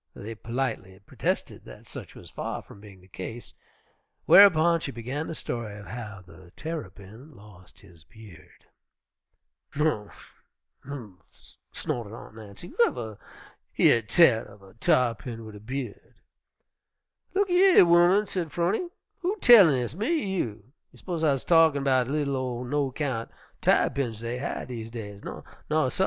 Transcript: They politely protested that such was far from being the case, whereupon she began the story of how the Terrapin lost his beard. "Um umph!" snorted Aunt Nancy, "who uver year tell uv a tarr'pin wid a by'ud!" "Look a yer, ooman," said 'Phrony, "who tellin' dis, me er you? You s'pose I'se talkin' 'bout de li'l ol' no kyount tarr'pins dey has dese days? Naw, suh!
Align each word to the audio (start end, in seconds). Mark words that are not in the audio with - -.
They 0.15 0.33
politely 0.33 0.97
protested 1.05 1.63
that 1.65 1.85
such 1.85 2.15
was 2.15 2.31
far 2.31 2.63
from 2.63 2.81
being 2.81 3.01
the 3.01 3.07
case, 3.07 3.53
whereupon 4.25 4.79
she 4.79 4.91
began 4.91 5.27
the 5.27 5.35
story 5.35 5.77
of 5.77 5.85
how 5.85 6.23
the 6.25 6.49
Terrapin 6.55 7.35
lost 7.35 7.81
his 7.81 8.03
beard. 8.03 8.65
"Um 9.75 10.09
umph!" 10.85 11.57
snorted 11.71 12.13
Aunt 12.15 12.33
Nancy, 12.33 12.69
"who 12.69 12.77
uver 12.77 13.19
year 13.75 14.01
tell 14.01 14.45
uv 14.45 14.71
a 14.71 14.73
tarr'pin 14.73 15.45
wid 15.45 15.53
a 15.53 15.59
by'ud!" 15.59 16.15
"Look 17.35 17.51
a 17.51 17.53
yer, 17.53 17.83
ooman," 17.83 18.25
said 18.25 18.51
'Phrony, 18.51 18.89
"who 19.19 19.35
tellin' 19.39 19.75
dis, 19.75 19.93
me 19.93 20.07
er 20.07 20.25
you? 20.37 20.63
You 20.91 20.97
s'pose 20.97 21.23
I'se 21.23 21.43
talkin' 21.45 21.83
'bout 21.83 22.05
de 22.07 22.11
li'l 22.11 22.35
ol' 22.35 22.63
no 22.63 22.91
kyount 22.91 23.29
tarr'pins 23.61 24.19
dey 24.21 24.39
has 24.39 24.67
dese 24.67 24.89
days? 24.89 25.21
Naw, 25.23 25.89
suh! 25.89 25.99